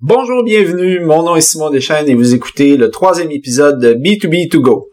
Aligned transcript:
Bonjour, 0.00 0.44
bienvenue. 0.44 1.00
Mon 1.00 1.24
nom 1.24 1.34
est 1.34 1.40
Simon 1.40 1.70
Deschênes 1.70 2.08
et 2.08 2.14
vous 2.14 2.32
écoutez 2.32 2.76
le 2.76 2.88
troisième 2.88 3.32
épisode 3.32 3.80
de 3.80 3.94
B2B2Go. 3.94 4.88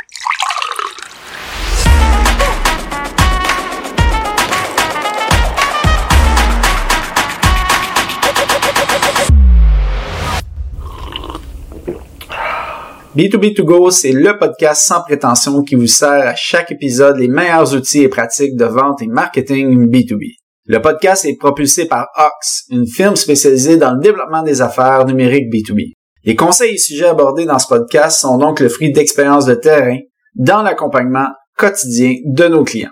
B2B2Go, 13.15 13.91
c'est 13.91 14.11
le 14.11 14.39
podcast 14.39 14.87
sans 14.87 15.03
prétention 15.03 15.61
qui 15.61 15.75
vous 15.75 15.85
sert 15.85 16.09
à 16.09 16.33
chaque 16.33 16.71
épisode 16.71 17.17
les 17.17 17.27
meilleurs 17.27 17.75
outils 17.75 18.01
et 18.01 18.09
pratiques 18.09 18.55
de 18.55 18.65
vente 18.65 19.03
et 19.03 19.07
marketing 19.07 19.87
B2B. 19.87 20.44
Le 20.67 20.81
podcast 20.81 21.25
est 21.25 21.37
propulsé 21.37 21.85
par 21.85 22.07
Ox, 22.17 22.63
une 22.71 22.87
firme 22.87 23.15
spécialisée 23.15 23.77
dans 23.77 23.93
le 23.93 23.99
développement 23.99 24.41
des 24.41 24.63
affaires 24.63 25.05
numériques 25.05 25.53
B2B. 25.53 25.91
Les 26.23 26.35
conseils 26.35 26.73
et 26.73 26.77
sujets 26.79 27.05
abordés 27.05 27.45
dans 27.45 27.59
ce 27.59 27.67
podcast 27.67 28.19
sont 28.19 28.39
donc 28.39 28.59
le 28.59 28.67
fruit 28.67 28.91
d'expériences 28.91 29.45
de 29.45 29.53
terrain 29.53 29.99
dans 30.33 30.63
l'accompagnement 30.63 31.27
quotidien 31.55 32.15
de 32.25 32.47
nos 32.47 32.63
clients. 32.63 32.89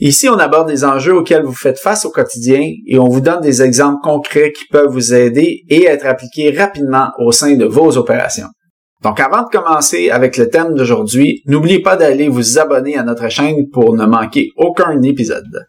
Ici, 0.00 0.28
on 0.28 0.38
aborde 0.40 0.66
des 0.66 0.84
enjeux 0.84 1.14
auxquels 1.14 1.44
vous 1.44 1.54
faites 1.54 1.78
face 1.78 2.04
au 2.04 2.10
quotidien 2.10 2.72
et 2.88 2.98
on 2.98 3.06
vous 3.06 3.20
donne 3.20 3.40
des 3.40 3.62
exemples 3.62 4.00
concrets 4.02 4.50
qui 4.50 4.64
peuvent 4.72 4.90
vous 4.90 5.14
aider 5.14 5.62
et 5.68 5.84
être 5.84 6.06
appliqués 6.06 6.50
rapidement 6.50 7.10
au 7.18 7.30
sein 7.30 7.54
de 7.54 7.66
vos 7.66 7.96
opérations. 7.96 8.48
Donc 9.02 9.20
avant 9.20 9.42
de 9.42 9.48
commencer 9.48 10.10
avec 10.10 10.36
le 10.36 10.48
thème 10.48 10.74
d'aujourd'hui, 10.74 11.42
n'oubliez 11.46 11.82
pas 11.82 11.94
d'aller 11.94 12.26
vous 12.26 12.58
abonner 12.58 12.96
à 12.96 13.04
notre 13.04 13.28
chaîne 13.28 13.68
pour 13.72 13.94
ne 13.94 14.06
manquer 14.06 14.50
aucun 14.56 15.00
épisode. 15.02 15.66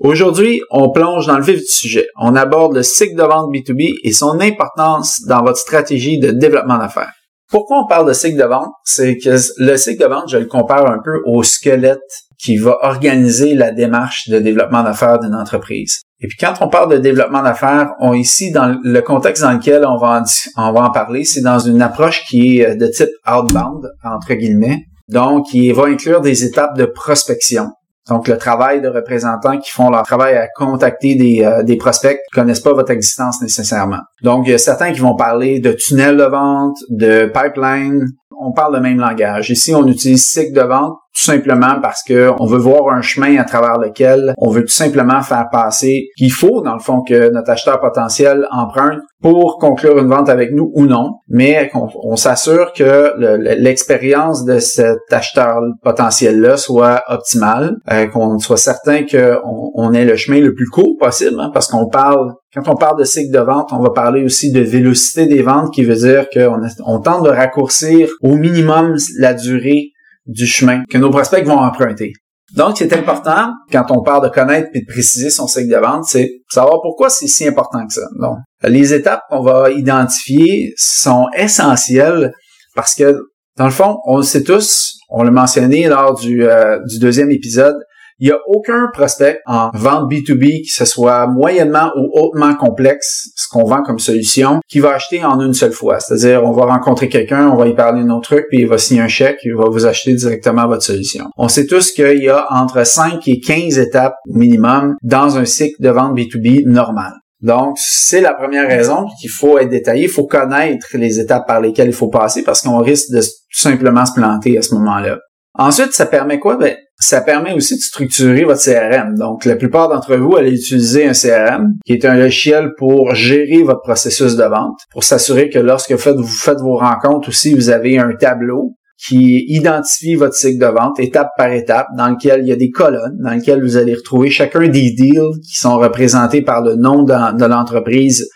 Aujourd'hui, 0.00 0.62
on 0.70 0.90
plonge 0.90 1.26
dans 1.26 1.36
le 1.36 1.44
vif 1.44 1.58
du 1.58 1.66
sujet. 1.66 2.06
On 2.18 2.34
aborde 2.34 2.74
le 2.74 2.82
cycle 2.82 3.16
de 3.16 3.22
vente 3.22 3.52
B2B 3.52 3.96
et 4.02 4.12
son 4.12 4.40
importance 4.40 5.20
dans 5.26 5.42
votre 5.42 5.58
stratégie 5.58 6.18
de 6.18 6.30
développement 6.30 6.78
d'affaires. 6.78 7.12
Pourquoi 7.50 7.82
on 7.84 7.86
parle 7.86 8.08
de 8.08 8.14
cycle 8.14 8.38
de 8.38 8.46
vente? 8.46 8.70
C'est 8.82 9.18
que 9.18 9.36
le 9.58 9.76
cycle 9.76 10.02
de 10.02 10.08
vente, 10.08 10.30
je 10.30 10.38
le 10.38 10.46
compare 10.46 10.90
un 10.90 11.00
peu 11.04 11.20
au 11.26 11.42
squelette 11.42 12.00
qui 12.38 12.56
va 12.56 12.78
organiser 12.80 13.54
la 13.54 13.72
démarche 13.72 14.30
de 14.30 14.38
développement 14.38 14.82
d'affaires 14.82 15.18
d'une 15.18 15.34
entreprise. 15.34 16.00
Et 16.20 16.28
puis 16.28 16.38
quand 16.38 16.54
on 16.62 16.68
parle 16.68 16.92
de 16.92 16.98
développement 16.98 17.42
d'affaires, 17.42 17.90
on 18.00 18.14
ici 18.14 18.52
dans 18.52 18.78
le 18.82 19.02
contexte 19.02 19.42
dans 19.42 19.52
lequel 19.52 19.84
on 19.84 19.98
va 19.98 20.22
en, 20.22 20.24
on 20.56 20.72
va 20.72 20.84
en 20.86 20.90
parler, 20.90 21.24
c'est 21.24 21.42
dans 21.42 21.58
une 21.58 21.82
approche 21.82 22.24
qui 22.26 22.60
est 22.60 22.74
de 22.74 22.86
type 22.86 23.10
outbound 23.30 23.90
entre 24.02 24.32
guillemets, 24.32 24.84
donc 25.08 25.48
qui 25.50 25.70
va 25.72 25.84
inclure 25.84 26.22
des 26.22 26.44
étapes 26.44 26.78
de 26.78 26.86
prospection. 26.86 27.68
Donc, 28.10 28.28
le 28.28 28.36
travail 28.36 28.80
de 28.80 28.88
représentants 28.88 29.58
qui 29.58 29.70
font 29.70 29.88
leur 29.88 30.02
travail 30.02 30.36
à 30.36 30.48
contacter 30.48 31.14
des, 31.14 31.44
euh, 31.44 31.76
prospects 31.78 32.18
qui 32.28 32.34
connaissent 32.34 32.60
pas 32.60 32.74
votre 32.74 32.90
existence 32.90 33.40
nécessairement. 33.40 34.00
Donc, 34.22 34.46
il 34.46 34.50
y 34.50 34.54
a 34.54 34.58
certains 34.58 34.92
qui 34.92 35.00
vont 35.00 35.14
parler 35.14 35.60
de 35.60 35.72
tunnel 35.72 36.16
de 36.16 36.24
vente, 36.24 36.76
de 36.90 37.26
pipeline. 37.32 38.04
On 38.38 38.52
parle 38.52 38.74
le 38.74 38.80
même 38.80 38.98
langage. 38.98 39.50
Ici, 39.50 39.74
on 39.74 39.86
utilise 39.86 40.26
cycle 40.26 40.52
de 40.52 40.62
vente 40.62 40.98
tout 41.14 41.22
simplement 41.22 41.80
parce 41.82 42.02
que 42.02 42.30
on 42.38 42.46
veut 42.46 42.58
voir 42.58 42.94
un 42.94 43.02
chemin 43.02 43.36
à 43.38 43.44
travers 43.44 43.78
lequel 43.78 44.32
on 44.38 44.50
veut 44.50 44.62
tout 44.62 44.72
simplement 44.72 45.22
faire 45.22 45.48
passer 45.50 46.08
qu'il 46.16 46.32
faut 46.32 46.60
dans 46.62 46.74
le 46.74 46.80
fond 46.80 47.02
que 47.02 47.30
notre 47.32 47.50
acheteur 47.50 47.80
potentiel 47.80 48.46
emprunte 48.50 49.00
pour 49.20 49.58
conclure 49.58 49.98
une 49.98 50.08
vente 50.08 50.28
avec 50.28 50.52
nous 50.52 50.70
ou 50.74 50.86
non, 50.86 51.16
mais 51.28 51.68
qu'on 51.68 51.88
on, 52.02 52.16
s'assure 52.16 52.72
que 52.72 53.12
l'expérience 53.58 54.44
de 54.44 54.58
cet 54.58 55.00
acheteur 55.10 55.60
potentiel-là 55.82 56.56
soit 56.56 57.02
optimale, 57.08 57.76
euh, 57.90 58.06
qu'on 58.06 58.38
soit 58.38 58.56
certain 58.56 59.04
qu'on 59.04 59.72
on 59.74 59.92
ait 59.92 60.06
le 60.06 60.16
chemin 60.16 60.40
le 60.40 60.54
plus 60.54 60.68
court 60.68 60.96
possible, 60.98 61.38
hein, 61.38 61.50
parce 61.52 61.68
qu'on 61.68 61.88
parle 61.88 62.34
quand 62.54 62.68
on 62.68 62.74
parle 62.74 62.98
de 62.98 63.04
cycle 63.04 63.32
de 63.32 63.40
vente, 63.40 63.70
on 63.72 63.80
va 63.80 63.90
parler 63.90 64.24
aussi 64.24 64.50
de 64.50 64.60
vélocité 64.60 65.26
des 65.26 65.42
ventes, 65.42 65.72
qui 65.72 65.84
veut 65.84 65.94
dire 65.94 66.28
qu'on 66.30 66.60
on 66.84 66.98
tente 66.98 67.24
de 67.24 67.30
raccourcir 67.30 68.08
au 68.22 68.34
minimum 68.34 68.96
la 69.18 69.34
durée 69.34 69.92
du 70.26 70.46
chemin 70.46 70.82
que 70.90 70.98
nos 70.98 71.10
prospects 71.10 71.44
vont 71.44 71.58
emprunter. 71.58 72.12
Donc, 72.56 72.76
c'est 72.78 72.92
important, 72.92 73.52
quand 73.70 73.86
on 73.90 74.02
parle 74.02 74.24
de 74.24 74.32
connaître 74.32 74.68
et 74.74 74.80
de 74.80 74.86
préciser 74.86 75.30
son 75.30 75.46
cycle 75.46 75.72
de 75.72 75.76
vente, 75.76 76.04
c'est 76.04 76.28
savoir 76.50 76.80
pourquoi 76.82 77.08
c'est 77.08 77.28
si 77.28 77.46
important 77.46 77.86
que 77.86 77.92
ça. 77.92 78.06
Donc, 78.20 78.38
les 78.64 78.92
étapes 78.92 79.22
qu'on 79.30 79.42
va 79.42 79.70
identifier 79.70 80.72
sont 80.76 81.28
essentielles 81.36 82.32
parce 82.74 82.94
que, 82.94 83.16
dans 83.56 83.66
le 83.66 83.70
fond, 83.70 83.98
on 84.04 84.16
le 84.16 84.22
sait 84.24 84.42
tous, 84.42 84.98
on 85.10 85.22
l'a 85.22 85.30
mentionné 85.30 85.88
lors 85.88 86.18
du, 86.18 86.44
euh, 86.44 86.80
du 86.86 86.98
deuxième 86.98 87.30
épisode, 87.30 87.76
il 88.20 88.26
n'y 88.28 88.32
a 88.32 88.38
aucun 88.46 88.88
prospect 88.92 89.40
en 89.46 89.70
vente 89.72 90.10
B2B 90.10 90.62
qui 90.62 90.70
se 90.70 90.84
soit 90.84 91.26
moyennement 91.26 91.90
ou 91.96 92.10
hautement 92.12 92.54
complexe, 92.54 93.30
ce 93.34 93.48
qu'on 93.48 93.64
vend 93.64 93.82
comme 93.82 93.98
solution, 93.98 94.60
qui 94.68 94.78
va 94.78 94.90
acheter 94.90 95.24
en 95.24 95.40
une 95.40 95.54
seule 95.54 95.72
fois. 95.72 96.00
C'est-à-dire, 96.00 96.44
on 96.44 96.52
va 96.52 96.66
rencontrer 96.66 97.08
quelqu'un, 97.08 97.48
on 97.48 97.56
va 97.56 97.66
y 97.66 97.74
parler 97.74 98.02
de 98.02 98.06
nos 98.06 98.20
trucs, 98.20 98.46
puis 98.48 98.60
il 98.60 98.68
va 98.68 98.76
signer 98.76 99.00
un 99.00 99.08
chèque, 99.08 99.38
il 99.44 99.54
va 99.54 99.68
vous 99.68 99.86
acheter 99.86 100.14
directement 100.14 100.66
votre 100.66 100.82
solution. 100.82 101.26
On 101.38 101.48
sait 101.48 101.66
tous 101.66 101.92
qu'il 101.92 102.22
y 102.22 102.28
a 102.28 102.46
entre 102.50 102.86
5 102.86 103.26
et 103.26 103.40
15 103.40 103.78
étapes 103.78 104.16
minimum 104.26 104.96
dans 105.02 105.38
un 105.38 105.46
cycle 105.46 105.82
de 105.82 105.88
vente 105.88 106.14
B2B 106.14 106.66
normal. 106.66 107.14
Donc, 107.40 107.78
c'est 107.78 108.20
la 108.20 108.34
première 108.34 108.68
raison 108.68 109.06
qu'il 109.18 109.30
faut 109.30 109.58
être 109.58 109.70
détaillé. 109.70 110.04
Il 110.04 110.10
faut 110.10 110.26
connaître 110.26 110.88
les 110.92 111.20
étapes 111.20 111.46
par 111.46 111.62
lesquelles 111.62 111.88
il 111.88 111.94
faut 111.94 112.08
passer 112.08 112.42
parce 112.42 112.60
qu'on 112.60 112.78
risque 112.78 113.10
de 113.12 113.20
tout 113.20 113.60
simplement 113.60 114.04
se 114.04 114.12
planter 114.12 114.58
à 114.58 114.62
ce 114.62 114.74
moment-là. 114.74 115.18
Ensuite, 115.60 115.92
ça 115.92 116.06
permet 116.06 116.38
quoi? 116.38 116.56
Ben, 116.56 116.74
ça 116.98 117.20
permet 117.20 117.52
aussi 117.52 117.76
de 117.76 117.82
structurer 117.82 118.44
votre 118.44 118.62
CRM. 118.62 119.14
Donc, 119.14 119.44
la 119.44 119.56
plupart 119.56 119.90
d'entre 119.90 120.16
vous 120.16 120.34
allez 120.34 120.52
utiliser 120.52 121.06
un 121.06 121.12
CRM, 121.12 121.74
qui 121.84 121.92
est 121.92 122.06
un 122.06 122.14
logiciel 122.14 122.70
pour 122.78 123.14
gérer 123.14 123.62
votre 123.62 123.82
processus 123.82 124.36
de 124.36 124.44
vente, 124.44 124.78
pour 124.90 125.04
s'assurer 125.04 125.50
que 125.50 125.58
lorsque 125.58 125.92
vous 125.92 126.24
faites, 126.24 126.60
vos 126.60 126.78
rencontres 126.78 127.28
aussi, 127.28 127.52
vous 127.52 127.68
avez 127.68 127.98
un 127.98 128.14
tableau 128.18 128.72
qui 128.96 129.44
identifie 129.48 130.14
votre 130.14 130.32
cycle 130.32 130.64
de 130.64 130.72
vente 130.72 130.98
étape 130.98 131.28
par 131.36 131.52
étape, 131.52 131.88
dans 131.94 132.08
lequel 132.08 132.40
il 132.40 132.48
y 132.48 132.52
a 132.52 132.56
des 132.56 132.70
colonnes, 132.70 133.18
dans 133.22 133.34
lequel 133.34 133.60
vous 133.62 133.76
allez 133.76 133.92
retrouver 133.92 134.30
chacun 134.30 134.66
des 134.66 134.92
deals 134.92 135.40
qui 135.46 135.58
sont 135.58 135.76
représentés 135.76 136.40
par 136.40 136.62
le 136.62 136.76
nom 136.76 137.02
de, 137.02 137.44
l'entreprise 137.44 138.26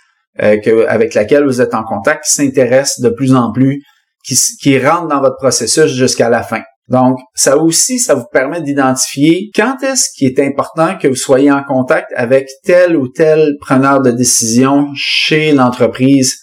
euh, 0.43 0.59
avec 0.89 1.15
laquelle 1.15 1.47
vous 1.47 1.63
êtes 1.63 1.73
en 1.73 1.85
contact, 1.85 2.27
qui 2.27 2.35
s'intéresse 2.35 3.01
de 3.01 3.09
plus 3.09 3.35
en 3.35 3.51
plus, 3.51 3.83
qui 4.23 4.79
rentre 4.79 5.09
dans 5.09 5.23
votre 5.23 5.37
processus 5.37 5.87
jusqu'à 5.87 6.29
la 6.29 6.43
fin. 6.43 6.61
Donc, 6.89 7.19
ça 7.35 7.57
aussi, 7.57 7.99
ça 7.99 8.15
vous 8.15 8.27
permet 8.31 8.61
d'identifier 8.61 9.51
quand 9.55 9.83
est-ce 9.83 10.11
qu'il 10.15 10.29
est 10.29 10.41
important 10.41 10.99
que 10.99 11.09
vous 11.09 11.15
soyez 11.15 11.51
en 11.51 11.65
contact 11.65 12.13
avec 12.15 12.49
tel 12.63 12.97
ou 12.97 13.09
tel 13.09 13.57
preneur 13.61 14.03
de 14.03 14.11
décision 14.11 14.89
chez 14.95 15.53
l'entreprise 15.53 16.39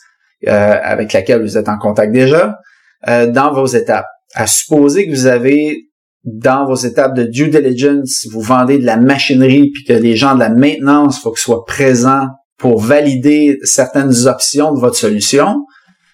euh, 0.47 0.75
avec 0.81 1.13
laquelle 1.13 1.43
vous 1.43 1.57
êtes 1.57 1.69
en 1.69 1.77
contact 1.77 2.11
déjà 2.11 2.57
euh, 3.07 3.27
dans 3.27 3.53
vos 3.53 3.67
étapes. 3.67 4.07
À 4.33 4.47
supposer 4.47 5.05
que 5.05 5.11
vous 5.11 5.27
avez 5.27 5.91
dans 6.23 6.65
vos 6.65 6.75
étapes 6.75 7.15
de 7.15 7.23
due 7.23 7.49
diligence, 7.49 8.27
vous 8.31 8.41
vendez 8.41 8.79
de 8.79 8.85
la 8.85 8.97
machinerie 8.97 9.69
puis 9.71 9.83
que 9.83 9.93
les 9.93 10.15
gens 10.15 10.33
de 10.33 10.39
la 10.39 10.49
maintenance, 10.49 11.19
faut 11.19 11.31
qu'ils 11.31 11.41
soient 11.41 11.65
présents 11.65 12.27
pour 12.57 12.79
valider 12.79 13.59
certaines 13.63 14.27
options 14.27 14.73
de 14.73 14.79
votre 14.79 14.95
solution, 14.95 15.65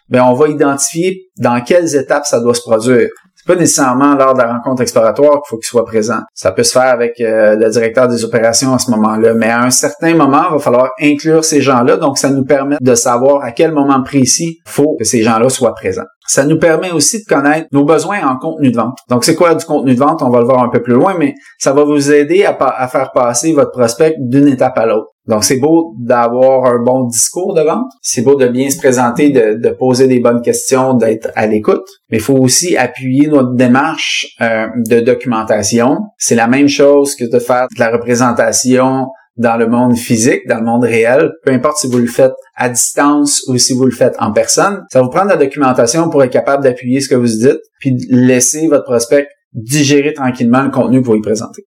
ben 0.10 0.24
on 0.24 0.34
va 0.34 0.48
identifier 0.48 1.30
dans 1.38 1.62
quelles 1.62 1.96
étapes 1.96 2.26
ça 2.26 2.40
doit 2.40 2.54
se 2.54 2.62
produire 2.62 3.10
pas 3.48 3.56
nécessairement 3.56 4.16
lors 4.16 4.34
de 4.34 4.40
la 4.40 4.54
rencontre 4.54 4.82
exploratoire 4.82 5.42
qu'il 5.42 5.50
faut 5.50 5.58
qu'il 5.58 5.68
soit 5.68 5.86
présent. 5.86 6.20
Ça 6.34 6.52
peut 6.52 6.64
se 6.64 6.74
faire 6.74 6.92
avec 6.92 7.20
euh, 7.20 7.56
le 7.56 7.70
directeur 7.70 8.08
des 8.08 8.24
opérations 8.24 8.74
à 8.74 8.80
ce 8.80 8.92
moment-là, 8.92 9.34
mais 9.34 9.50
à 9.50 9.62
un 9.62 9.72
certain 9.72 10.14
moment, 10.16 10.44
il 10.50 10.54
va 10.54 10.60
falloir 10.60 10.90
inclure 11.02 11.44
ces 11.44 11.62
gens-là, 11.62 11.98
donc 11.98 12.18
ça 12.18 12.30
nous 12.30 12.46
permet 12.46 12.78
de 12.80 12.96
savoir 12.96 13.44
à 13.44 13.52
quel 13.52 13.72
moment 13.72 14.04
précis 14.04 14.60
faut 14.66 14.96
que 15.00 15.06
ces 15.06 15.24
gens-là 15.24 15.50
soient 15.50 15.74
présents. 15.74 16.04
Ça 16.28 16.44
nous 16.44 16.60
permet 16.60 16.92
aussi 16.92 17.24
de 17.24 17.26
connaître 17.26 17.68
nos 17.72 17.86
besoins 17.86 18.20
en 18.28 18.38
contenu 18.38 18.70
de 18.70 18.76
vente. 18.76 18.98
Donc, 19.10 19.24
c'est 19.24 19.36
quoi 19.36 19.56
du 19.56 19.64
contenu 19.64 19.96
de 19.96 20.00
vente? 20.00 20.22
On 20.22 20.30
va 20.30 20.40
le 20.40 20.46
voir 20.46 20.62
un 20.62 20.68
peu 20.68 20.82
plus 20.82 20.94
loin, 20.94 21.16
mais 21.18 21.34
ça 21.58 21.72
va 21.72 21.86
vous 21.86 22.12
aider 22.12 22.44
à 22.44 22.88
faire 22.90 23.12
passer 23.14 23.54
votre 23.54 23.72
prospect 23.72 24.16
d'une 24.20 24.50
étape 24.50 24.78
à 24.78 24.86
l'autre. 24.86 25.08
Donc, 25.28 25.44
c'est 25.44 25.58
beau 25.58 25.94
d'avoir 26.00 26.66
un 26.66 26.82
bon 26.82 27.06
discours 27.06 27.54
de 27.54 27.62
vente. 27.62 27.92
C'est 28.02 28.22
beau 28.22 28.36
de 28.36 28.48
bien 28.48 28.70
se 28.70 28.78
présenter, 28.78 29.30
de, 29.30 29.70
poser 29.72 30.08
des 30.08 30.20
bonnes 30.20 30.42
questions, 30.42 30.94
d'être 30.94 31.30
à 31.36 31.48
l'écoute. 31.48 31.86
Mais 32.10 32.18
il 32.18 32.24
faut 32.24 32.38
aussi 32.38 32.78
appuyer 32.78 33.28
notre 33.28 33.54
démarche 33.54 34.28
euh, 34.42 34.68
de 34.90 35.00
documentation. 35.02 36.00
C'est 36.18 36.36
la 36.36 36.48
même 36.48 36.70
chose 36.70 37.16
que 37.16 37.26
de 37.30 37.40
faire 37.40 37.68
de 37.76 37.80
la 37.80 37.92
représentation 37.92 39.08
dans 39.36 39.58
le 39.58 39.68
monde 39.68 39.96
physique, 39.96 40.48
dans 40.48 40.58
le 40.58 40.66
monde 40.66 40.84
réel, 40.84 41.32
peu 41.46 41.52
importe 41.52 41.78
si 41.78 41.88
vous 41.88 42.00
le 42.00 42.08
faites 42.08 42.34
à 42.56 42.70
distance 42.70 43.44
ou 43.48 43.58
si 43.58 43.74
vous 43.74 43.86
le 43.86 43.92
faites 43.92 44.16
en 44.20 44.32
personne. 44.32 44.84
Ça 44.92 45.02
vous 45.02 45.10
prend 45.10 45.26
de 45.26 45.30
la 45.30 45.38
documentation 45.38 46.10
pour 46.10 46.24
être 46.24 46.32
capable 46.32 46.64
d'appuyer 46.64 47.02
ce 47.02 47.10
que 47.10 47.16
vous 47.16 47.28
dites, 47.28 47.62
puis 47.80 47.96
laisser 48.10 48.68
votre 48.68 48.86
prospect 48.86 49.28
digérer 49.54 50.14
tranquillement 50.14 50.64
le 50.64 50.72
contenu 50.72 51.02
que 51.02 51.06
vous 51.06 51.14
lui 51.14 51.22
présentez. 51.22 51.64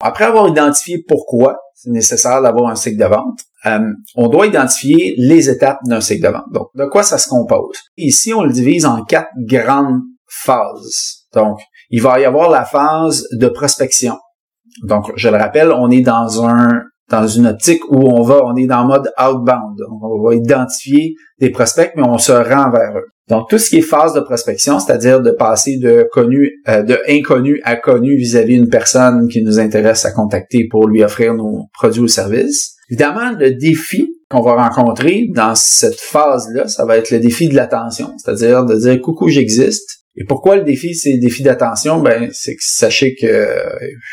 Après 0.00 0.24
avoir 0.24 0.48
identifié 0.48 1.04
pourquoi 1.06 1.56
c'est 1.74 1.90
nécessaire 1.90 2.42
d'avoir 2.42 2.70
un 2.70 2.74
cycle 2.74 2.98
de 2.98 3.06
vente, 3.06 3.40
euh, 3.66 3.92
on 4.14 4.28
doit 4.28 4.46
identifier 4.46 5.14
les 5.18 5.50
étapes 5.50 5.78
d'un 5.84 6.00
cycle 6.00 6.26
de 6.26 6.32
vente. 6.32 6.46
Donc, 6.52 6.68
de 6.74 6.86
quoi 6.86 7.02
ça 7.02 7.18
se 7.18 7.28
compose? 7.28 7.76
Ici, 7.96 8.32
on 8.32 8.42
le 8.42 8.52
divise 8.52 8.86
en 8.86 9.04
quatre 9.04 9.30
grandes 9.38 10.00
phases. 10.28 11.26
Donc, 11.34 11.58
il 11.90 12.02
va 12.02 12.18
y 12.20 12.24
avoir 12.24 12.50
la 12.50 12.64
phase 12.64 13.26
de 13.32 13.48
prospection. 13.48 14.16
Donc, 14.82 15.12
je 15.16 15.28
le 15.28 15.36
rappelle, 15.36 15.72
on 15.72 15.90
est 15.90 16.02
dans 16.02 16.46
un 16.46 16.82
dans 17.08 17.26
une 17.26 17.46
optique 17.46 17.82
où 17.88 18.08
on 18.10 18.22
va, 18.22 18.40
on 18.44 18.56
est 18.56 18.66
dans 18.66 18.84
mode 18.84 19.12
outbound. 19.16 19.78
On 20.02 20.22
va 20.22 20.34
identifier 20.34 21.14
des 21.38 21.50
prospects, 21.50 21.92
mais 21.96 22.02
on 22.02 22.18
se 22.18 22.32
rend 22.32 22.70
vers 22.70 22.96
eux. 22.96 23.06
Donc, 23.28 23.48
tout 23.48 23.58
ce 23.58 23.70
qui 23.70 23.78
est 23.78 23.82
phase 23.82 24.14
de 24.14 24.20
prospection, 24.20 24.78
c'est-à-dire 24.78 25.20
de 25.20 25.32
passer 25.32 25.78
de 25.78 26.08
connu, 26.12 26.62
euh, 26.68 26.82
de 26.82 26.98
inconnu 27.08 27.60
à 27.64 27.76
connu 27.76 28.16
vis-à-vis 28.16 28.54
d'une 28.54 28.68
personne 28.68 29.26
qui 29.28 29.42
nous 29.42 29.58
intéresse 29.58 30.04
à 30.04 30.12
contacter 30.12 30.68
pour 30.70 30.86
lui 30.86 31.02
offrir 31.02 31.34
nos 31.34 31.66
produits 31.72 32.02
ou 32.02 32.08
services. 32.08 32.76
Évidemment, 32.88 33.32
le 33.36 33.52
défi 33.52 34.08
qu'on 34.30 34.42
va 34.42 34.68
rencontrer 34.68 35.26
dans 35.34 35.54
cette 35.56 35.98
phase-là, 35.98 36.68
ça 36.68 36.84
va 36.84 36.96
être 36.98 37.10
le 37.10 37.18
défi 37.18 37.48
de 37.48 37.54
l'attention, 37.54 38.12
c'est-à-dire 38.16 38.64
de 38.64 38.76
dire 38.76 39.00
coucou, 39.00 39.28
j'existe. 39.28 40.05
Et 40.16 40.24
pourquoi 40.24 40.56
le 40.56 40.62
défi, 40.62 40.94
c'est 40.94 41.12
le 41.12 41.20
défi 41.20 41.42
d'attention? 41.42 42.00
Ben, 42.00 42.30
c'est 42.32 42.54
que 42.54 42.62
sachez 42.62 43.14
que, 43.14 43.26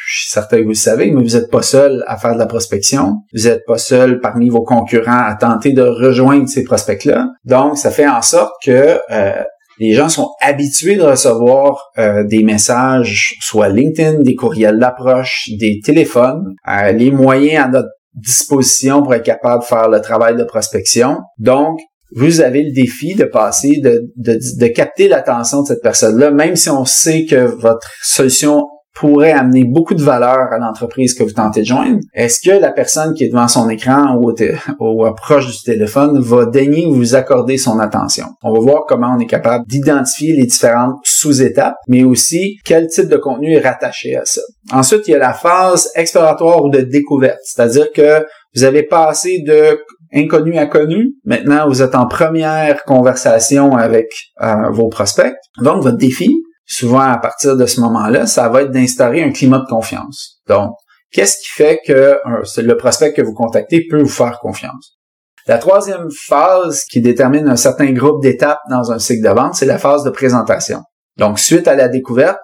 je 0.08 0.22
suis 0.22 0.30
certain 0.30 0.58
que 0.58 0.64
vous 0.64 0.70
le 0.70 0.76
savez, 0.76 1.12
mais 1.12 1.22
vous 1.24 1.38
n'êtes 1.38 1.50
pas 1.50 1.62
seul 1.62 2.04
à 2.08 2.18
faire 2.18 2.34
de 2.34 2.40
la 2.40 2.46
prospection. 2.46 3.22
Vous 3.34 3.44
n'êtes 3.44 3.66
pas 3.66 3.78
seul 3.78 4.20
parmi 4.20 4.50
vos 4.50 4.64
concurrents 4.64 5.24
à 5.26 5.36
tenter 5.36 5.72
de 5.72 5.84
rejoindre 5.84 6.48
ces 6.50 6.64
prospects-là. 6.64 7.30
Donc, 7.46 7.78
ça 7.78 7.90
fait 7.90 8.08
en 8.08 8.22
sorte 8.22 8.54
que 8.66 9.00
euh, 9.12 9.44
les 9.80 9.94
gens 9.94 10.10
sont 10.10 10.30
habitués 10.42 10.96
de 10.96 11.04
recevoir 11.04 11.92
euh, 11.98 12.24
des 12.24 12.44
messages, 12.44 13.36
soit 13.40 13.70
LinkedIn, 13.70 14.20
des 14.20 14.36
courriels 14.36 14.80
d'approche, 14.80 15.50
des 15.58 15.80
téléphones, 15.84 16.54
euh, 16.68 16.92
les 16.92 17.12
moyens 17.12 17.66
à 17.66 17.68
notre 17.70 17.90
disposition 18.14 19.02
pour 19.02 19.14
être 19.14 19.24
capable 19.24 19.64
de 19.64 19.68
faire 19.68 19.90
le 19.90 20.02
travail 20.02 20.36
de 20.36 20.44
prospection. 20.44 21.18
Donc, 21.40 21.80
vous 22.16 22.42
avez 22.42 22.64
le 22.64 22.72
défi 22.72 23.16
de 23.16 23.26
passer, 23.26 23.80
de, 23.82 24.12
de, 24.18 24.38
de 24.60 24.68
capter 24.68 25.08
l'attention 25.08 25.62
de 25.62 25.68
cette 25.68 25.82
personne-là, 25.82 26.32
même 26.32 26.56
si 26.56 26.70
on 26.70 26.86
sait 26.86 27.26
que 27.26 27.46
votre 27.46 27.88
solution 28.02 28.68
pourrait 28.96 29.32
amener 29.32 29.64
beaucoup 29.64 29.96
de 29.96 30.04
valeur 30.04 30.54
à 30.54 30.60
l'entreprise 30.60 31.16
que 31.16 31.24
vous 31.24 31.32
tentez 31.32 31.62
de 31.62 31.66
joindre, 31.66 32.00
est-ce 32.14 32.40
que 32.40 32.56
la 32.56 32.72
personne 32.72 33.16
qui 33.16 33.24
est 33.24 33.30
devant 33.30 33.48
son 33.48 33.68
écran 33.70 34.16
ou, 34.18 34.32
ou 34.80 35.14
proche 35.16 35.48
du 35.48 35.64
téléphone 35.64 36.20
va 36.22 36.46
daigner 36.46 36.86
vous 36.88 37.16
accorder 37.16 37.58
son 37.58 37.80
attention? 37.80 38.28
On 38.44 38.54
va 38.54 38.60
voir 38.60 38.84
comment 38.88 39.16
on 39.18 39.20
est 39.20 39.26
capable 39.26 39.66
d'identifier 39.68 40.36
les 40.36 40.46
différentes 40.46 40.98
sous-étapes, 41.04 41.76
mais 41.88 42.04
aussi 42.04 42.58
quel 42.64 42.88
type 42.88 43.10
de 43.10 43.18
contenu 43.18 43.56
est 43.56 43.68
rattaché 43.68 44.16
à 44.16 44.26
ça. 44.26 44.42
Ensuite, 44.72 45.08
il 45.08 45.12
y 45.12 45.16
a 45.16 45.20
la 45.20 45.34
phase 45.34 45.90
exploratoire 45.96 46.64
ou 46.64 46.70
de 46.70 46.82
découverte, 46.82 47.40
c'est-à-dire 47.44 47.92
que 47.92 48.24
vous 48.56 48.64
avez 48.64 48.84
passé 48.84 49.44
de 49.46 49.80
inconnu 50.14 50.58
à 50.58 50.66
connu. 50.66 51.14
Maintenant, 51.26 51.68
vous 51.68 51.82
êtes 51.82 51.96
en 51.96 52.08
première 52.08 52.84
conversation 52.84 53.76
avec 53.76 54.08
euh, 54.42 54.70
vos 54.72 54.90
prospects. 54.90 55.36
Donc, 55.60 55.84
votre 55.84 55.98
défi, 55.98 56.44
souvent 56.66 57.02
à 57.02 57.18
partir 57.18 57.58
de 57.58 57.66
ce 57.66 57.82
moment-là, 57.82 58.26
ça 58.26 58.50
va 58.50 58.62
être 58.62 58.72
d'instaurer 58.72 59.24
un 59.24 59.32
climat 59.32 59.60
de 59.60 59.66
confiance. 59.66 60.42
Donc, 60.48 60.72
qu'est-ce 61.12 61.38
qui 61.38 61.50
fait 61.50 61.80
que 61.86 62.18
le 62.58 62.78
prospect 62.78 63.14
que 63.14 63.22
vous 63.22 63.34
contactez 63.34 63.86
peut 63.90 64.02
vous 64.02 64.08
faire 64.08 64.40
confiance? 64.40 64.98
La 65.46 65.58
troisième 65.58 66.08
phase 66.28 66.84
qui 66.90 67.02
détermine 67.02 67.50
un 67.50 67.58
certain 67.58 67.92
groupe 67.92 68.22
d'étapes 68.22 68.62
dans 68.70 68.92
un 68.92 69.00
cycle 69.00 69.28
de 69.28 69.34
vente, 69.34 69.56
c'est 69.56 69.66
la 69.66 69.78
phase 69.78 70.04
de 70.04 70.10
présentation. 70.10 70.80
Donc, 71.18 71.38
suite 71.38 71.68
à 71.68 71.76
la 71.76 71.90
découverte, 71.90 72.40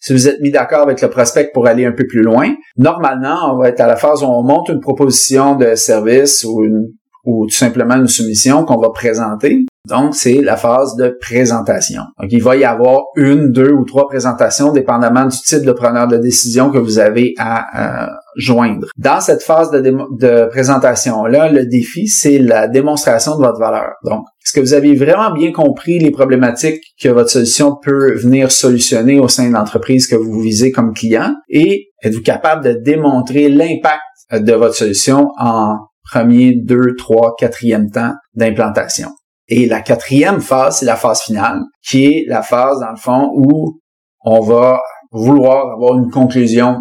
si 0.00 0.14
vous 0.14 0.28
êtes 0.28 0.40
mis 0.40 0.50
d'accord 0.50 0.80
avec 0.80 1.00
le 1.00 1.10
prospect 1.10 1.50
pour 1.52 1.66
aller 1.66 1.84
un 1.84 1.92
peu 1.92 2.06
plus 2.06 2.22
loin, 2.22 2.54
normalement, 2.76 3.52
on 3.52 3.58
va 3.58 3.68
être 3.68 3.80
à 3.80 3.86
la 3.86 3.96
phase 3.96 4.22
où 4.22 4.26
on 4.26 4.42
monte 4.42 4.70
une 4.70 4.80
proposition 4.80 5.56
de 5.56 5.74
service 5.74 6.42
ou 6.44 6.64
une 6.64 6.88
ou 7.24 7.46
tout 7.46 7.54
simplement 7.54 7.96
une 7.96 8.08
soumission 8.08 8.64
qu'on 8.64 8.78
va 8.78 8.90
présenter. 8.90 9.64
Donc, 9.88 10.14
c'est 10.14 10.42
la 10.42 10.56
phase 10.56 10.94
de 10.96 11.16
présentation. 11.20 12.02
Donc, 12.20 12.30
il 12.30 12.42
va 12.42 12.54
y 12.54 12.64
avoir 12.64 13.00
une, 13.16 13.50
deux 13.50 13.72
ou 13.72 13.84
trois 13.84 14.06
présentations, 14.08 14.72
dépendamment 14.72 15.24
du 15.24 15.36
type 15.38 15.64
de 15.64 15.72
preneur 15.72 16.06
de 16.06 16.18
décision 16.18 16.70
que 16.70 16.78
vous 16.78 16.98
avez 16.98 17.34
à 17.38 18.04
euh, 18.04 18.10
joindre. 18.36 18.88
Dans 18.98 19.20
cette 19.20 19.42
phase 19.42 19.70
de, 19.70 19.80
de 19.80 20.48
présentation-là, 20.50 21.50
le 21.50 21.64
défi, 21.64 22.08
c'est 22.08 22.38
la 22.38 22.68
démonstration 22.68 23.38
de 23.38 23.42
votre 23.42 23.58
valeur. 23.58 23.92
Donc, 24.04 24.24
est-ce 24.44 24.52
que 24.52 24.60
vous 24.60 24.74
avez 24.74 24.94
vraiment 24.94 25.32
bien 25.32 25.50
compris 25.50 25.98
les 25.98 26.10
problématiques 26.10 26.82
que 27.02 27.08
votre 27.08 27.30
solution 27.30 27.74
peut 27.82 28.14
venir 28.16 28.52
solutionner 28.52 29.18
au 29.18 29.28
sein 29.28 29.48
de 29.48 29.54
l'entreprise 29.54 30.06
que 30.06 30.16
vous 30.16 30.40
visez 30.40 30.72
comme 30.72 30.92
client? 30.92 31.34
Et 31.48 31.88
êtes-vous 32.02 32.22
capable 32.22 32.64
de 32.64 32.72
démontrer 32.72 33.48
l'impact 33.48 34.02
de 34.32 34.52
votre 34.52 34.74
solution 34.74 35.28
en 35.38 35.78
premier, 36.10 36.54
deux, 36.54 36.94
trois, 36.96 37.34
quatrième 37.38 37.90
temps 37.90 38.14
d'implantation. 38.34 39.10
Et 39.48 39.66
la 39.66 39.80
quatrième 39.80 40.40
phase, 40.40 40.78
c'est 40.78 40.86
la 40.86 40.96
phase 40.96 41.22
finale, 41.22 41.60
qui 41.86 42.04
est 42.06 42.24
la 42.28 42.42
phase, 42.42 42.80
dans 42.80 42.90
le 42.90 42.96
fond, 42.96 43.30
où 43.34 43.80
on 44.24 44.40
va 44.40 44.80
vouloir 45.10 45.72
avoir 45.72 45.98
une 45.98 46.10
conclusion 46.10 46.80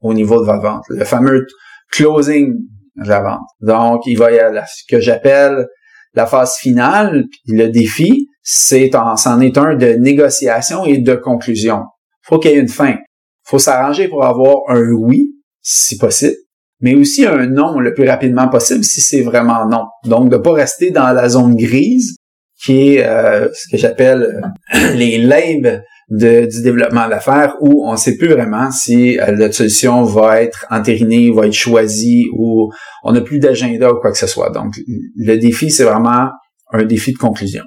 au 0.00 0.14
niveau 0.14 0.40
de 0.40 0.46
votre 0.46 0.62
vente. 0.62 0.82
Le 0.88 1.04
fameux 1.04 1.46
closing 1.92 2.52
de 2.96 3.08
la 3.08 3.20
vente. 3.20 3.46
Donc, 3.60 4.02
il 4.06 4.18
va 4.18 4.32
y 4.32 4.38
avoir 4.38 4.66
ce 4.68 4.82
que 4.88 5.00
j'appelle 5.00 5.66
la 6.14 6.26
phase 6.26 6.56
finale, 6.56 7.26
le 7.46 7.68
défi, 7.68 8.26
c'est 8.42 8.90
c'en 8.92 9.40
est 9.40 9.58
un 9.58 9.76
de 9.76 9.92
négociation 9.92 10.84
et 10.84 10.98
de 10.98 11.14
conclusion. 11.14 11.82
Faut 12.22 12.38
qu'il 12.38 12.50
y 12.50 12.54
ait 12.54 12.60
une 12.60 12.68
fin. 12.68 12.96
Faut 13.44 13.58
s'arranger 13.58 14.08
pour 14.08 14.24
avoir 14.24 14.56
un 14.68 14.90
oui, 14.92 15.34
si 15.60 15.96
possible, 15.96 16.34
mais 16.80 16.94
aussi 16.94 17.26
un 17.26 17.46
non 17.46 17.80
le 17.80 17.94
plus 17.94 18.08
rapidement 18.08 18.48
possible 18.48 18.84
si 18.84 19.00
c'est 19.00 19.22
vraiment 19.22 19.66
non. 19.66 19.86
Donc, 20.04 20.30
de 20.30 20.36
pas 20.36 20.52
rester 20.52 20.90
dans 20.90 21.12
la 21.12 21.28
zone 21.28 21.56
grise, 21.56 22.16
qui 22.62 22.94
est 22.94 23.06
euh, 23.06 23.48
ce 23.52 23.68
que 23.70 23.76
j'appelle 23.76 24.52
euh, 24.74 24.92
les 24.94 25.18
limbes 25.18 25.80
du 26.10 26.62
développement 26.62 27.08
d'affaires, 27.08 27.54
où 27.60 27.86
on 27.86 27.92
ne 27.92 27.98
sait 27.98 28.16
plus 28.16 28.28
vraiment 28.28 28.70
si 28.70 29.18
euh, 29.18 29.32
la 29.36 29.52
solution 29.52 30.04
va 30.04 30.42
être 30.42 30.66
entérinée, 30.70 31.30
va 31.30 31.46
être 31.46 31.52
choisie, 31.52 32.24
ou 32.34 32.72
on 33.04 33.12
n'a 33.12 33.20
plus 33.20 33.38
d'agenda 33.38 33.92
ou 33.92 34.00
quoi 34.00 34.12
que 34.12 34.18
ce 34.18 34.26
soit. 34.26 34.50
Donc, 34.50 34.74
le 35.16 35.36
défi, 35.36 35.70
c'est 35.70 35.84
vraiment 35.84 36.30
un 36.72 36.84
défi 36.84 37.12
de 37.12 37.18
conclusion. 37.18 37.64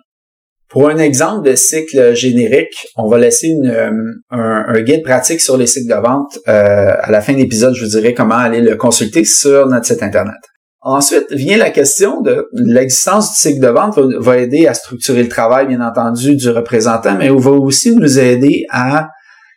Pour 0.72 0.88
un 0.88 0.98
exemple 0.98 1.50
de 1.50 1.54
cycle 1.54 2.16
générique, 2.16 2.88
on 2.96 3.10
va 3.10 3.18
laisser 3.18 3.54
euh, 3.66 3.92
un, 4.30 4.82
guide 4.82 5.04
pratique 5.04 5.42
sur 5.42 5.58
les 5.58 5.68
cycles 5.68 5.94
de 5.94 6.00
vente. 6.00 6.40
Euh, 6.48 6.94
à 6.98 7.12
la 7.12 7.20
fin 7.20 7.34
de 7.34 7.40
l'épisode, 7.40 7.76
je 7.76 7.84
vous 7.84 7.92
dirai 7.92 8.14
comment 8.14 8.38
aller 8.38 8.62
le 8.62 8.78
consulter 8.78 9.26
sur 9.26 9.68
notre 9.68 9.86
site 9.86 10.02
Internet. 10.02 10.38
Ensuite, 10.80 11.26
vient 11.32 11.58
la 11.58 11.72
question 11.72 12.22
de 12.22 12.48
l'existence 12.54 13.32
du 13.32 13.38
cycle 13.38 13.60
de 13.60 13.68
vente 13.68 14.00
va, 14.00 14.38
aider 14.38 14.66
à 14.66 14.74
structurer 14.74 15.24
le 15.24 15.30
travail, 15.30 15.68
bien 15.68 15.82
entendu, 15.82 16.38
du 16.38 16.50
représentant, 16.50 17.18
mais 17.18 17.28
va 17.28 17.52
aussi 17.52 17.94
nous 17.94 18.18
aider 18.18 18.64
à 18.70 19.10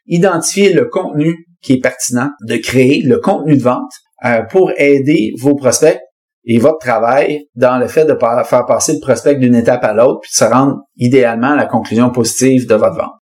identifier 0.06 0.72
le 0.72 0.86
contenu 0.86 1.46
qui 1.62 1.74
est 1.74 1.80
pertinent, 1.80 2.30
de 2.42 2.56
créer 2.56 3.02
le 3.02 3.20
contenu 3.20 3.56
de 3.56 3.62
vente 3.62 3.92
euh, 4.24 4.42
pour 4.50 4.72
aider 4.76 5.32
vos 5.40 5.54
prospects 5.54 5.98
et 6.46 6.58
votre 6.58 6.78
travail 6.78 7.46
dans 7.54 7.78
le 7.78 7.88
fait 7.88 8.04
de 8.04 8.16
faire 8.44 8.66
passer 8.66 8.94
le 8.94 9.00
prospect 9.00 9.36
d'une 9.36 9.54
étape 9.54 9.84
à 9.84 9.94
l'autre 9.94 10.20
puis 10.22 10.30
de 10.32 10.36
se 10.36 10.44
rendre 10.44 10.78
idéalement 10.96 11.52
à 11.52 11.56
la 11.56 11.66
conclusion 11.66 12.10
positive 12.10 12.66
de 12.66 12.74
votre 12.74 12.96
vente. 12.96 13.14